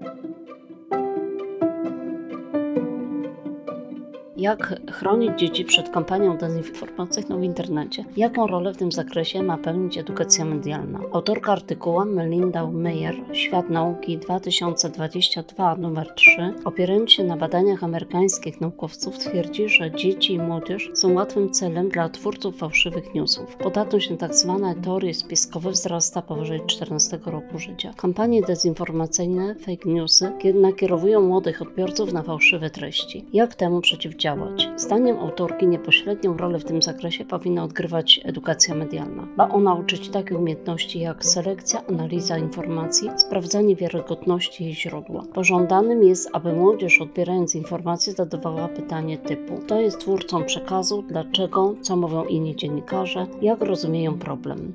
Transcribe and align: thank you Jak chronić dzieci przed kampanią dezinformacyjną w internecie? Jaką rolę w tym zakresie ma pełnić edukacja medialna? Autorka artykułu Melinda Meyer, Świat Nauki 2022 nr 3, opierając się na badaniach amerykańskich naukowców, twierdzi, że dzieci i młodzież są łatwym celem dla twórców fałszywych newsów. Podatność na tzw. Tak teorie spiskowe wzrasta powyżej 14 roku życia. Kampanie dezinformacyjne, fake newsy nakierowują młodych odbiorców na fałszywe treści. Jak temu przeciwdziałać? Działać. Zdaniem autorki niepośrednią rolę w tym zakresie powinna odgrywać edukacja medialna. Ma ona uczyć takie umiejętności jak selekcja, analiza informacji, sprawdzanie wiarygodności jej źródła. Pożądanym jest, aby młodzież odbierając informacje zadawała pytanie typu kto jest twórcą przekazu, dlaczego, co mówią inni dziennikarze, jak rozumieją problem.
thank 0.00 0.24
you 0.24 0.39
Jak 4.40 4.90
chronić 4.92 5.38
dzieci 5.38 5.64
przed 5.64 5.90
kampanią 5.90 6.36
dezinformacyjną 6.36 7.40
w 7.40 7.42
internecie? 7.42 8.04
Jaką 8.16 8.46
rolę 8.46 8.74
w 8.74 8.76
tym 8.76 8.92
zakresie 8.92 9.42
ma 9.42 9.58
pełnić 9.58 9.98
edukacja 9.98 10.44
medialna? 10.44 11.00
Autorka 11.12 11.52
artykułu 11.52 12.04
Melinda 12.04 12.66
Meyer, 12.66 13.14
Świat 13.32 13.70
Nauki 13.70 14.18
2022 14.18 15.72
nr 15.72 16.14
3, 16.14 16.30
opierając 16.64 17.12
się 17.12 17.24
na 17.24 17.36
badaniach 17.36 17.84
amerykańskich 17.84 18.60
naukowców, 18.60 19.18
twierdzi, 19.18 19.68
że 19.68 19.90
dzieci 19.90 20.34
i 20.34 20.38
młodzież 20.38 20.90
są 20.94 21.12
łatwym 21.12 21.50
celem 21.50 21.88
dla 21.88 22.08
twórców 22.08 22.58
fałszywych 22.58 23.14
newsów. 23.14 23.56
Podatność 23.56 24.10
na 24.10 24.16
tzw. 24.16 24.60
Tak 24.62 24.84
teorie 24.84 25.14
spiskowe 25.14 25.70
wzrasta 25.70 26.22
powyżej 26.22 26.60
14 26.66 27.18
roku 27.24 27.58
życia. 27.58 27.94
Kampanie 27.96 28.42
dezinformacyjne, 28.42 29.54
fake 29.54 29.88
newsy 29.88 30.32
nakierowują 30.54 31.20
młodych 31.20 31.62
odbiorców 31.62 32.12
na 32.12 32.22
fałszywe 32.22 32.70
treści. 32.70 33.24
Jak 33.32 33.54
temu 33.54 33.80
przeciwdziałać? 33.80 34.29
Działać. 34.30 34.68
Zdaniem 34.76 35.18
autorki 35.18 35.66
niepośrednią 35.66 36.36
rolę 36.36 36.58
w 36.58 36.64
tym 36.64 36.82
zakresie 36.82 37.24
powinna 37.24 37.64
odgrywać 37.64 38.20
edukacja 38.24 38.74
medialna. 38.74 39.26
Ma 39.36 39.48
ona 39.48 39.74
uczyć 39.74 40.08
takie 40.08 40.38
umiejętności 40.38 41.00
jak 41.00 41.24
selekcja, 41.24 41.82
analiza 41.86 42.38
informacji, 42.38 43.10
sprawdzanie 43.16 43.76
wiarygodności 43.76 44.64
jej 44.64 44.74
źródła. 44.74 45.24
Pożądanym 45.34 46.02
jest, 46.02 46.30
aby 46.32 46.52
młodzież 46.52 47.00
odbierając 47.00 47.54
informacje 47.54 48.12
zadawała 48.12 48.68
pytanie 48.68 49.18
typu 49.18 49.56
kto 49.56 49.80
jest 49.80 50.00
twórcą 50.00 50.44
przekazu, 50.44 51.04
dlaczego, 51.08 51.74
co 51.80 51.96
mówią 51.96 52.24
inni 52.24 52.56
dziennikarze, 52.56 53.26
jak 53.42 53.62
rozumieją 53.62 54.18
problem. 54.18 54.72